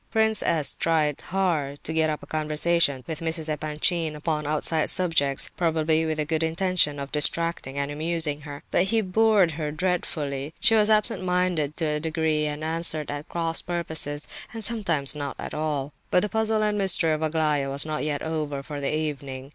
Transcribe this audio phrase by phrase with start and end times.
[0.09, 0.73] Prince S.
[0.73, 3.49] tried hard to get up a conversation with Mrs.
[3.49, 8.85] Epanchin upon outside subjects, probably with the good intention of distracting and amusing her; but
[8.85, 10.55] he bored her dreadfully.
[10.59, 15.35] She was absent minded to a degree, and answered at cross purposes, and sometimes not
[15.37, 15.93] at all.
[16.09, 19.49] But the puzzle and mystery of Aglaya was not yet over for the evening.